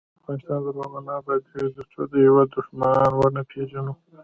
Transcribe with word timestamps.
افغانستان 0.19 0.59
تر 0.65 0.79
هغو 0.79 0.99
نه 1.07 1.11
ابادیږي، 1.19 1.69
ترڅو 1.91 2.01
د 2.11 2.13
هیواد 2.25 2.47
دښمنان 2.57 3.11
ونه 3.15 3.41
پیژنو. 3.51 3.93